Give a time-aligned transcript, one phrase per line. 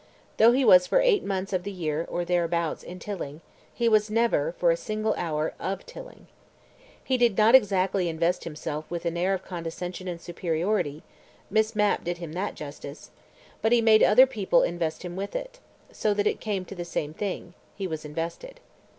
[0.37, 4.09] Though he was for eight months of the year, or thereabouts, in Tilling, he was
[4.09, 6.25] never, for a single hour, OF Tilling.
[7.03, 11.03] He did not exactly invest himself with an air of condescension and superiority
[11.51, 13.11] Miss Mapp did him that justice
[13.61, 15.59] but he made other people invest him with it,
[15.91, 18.59] so that it came to the same thing: he was invested.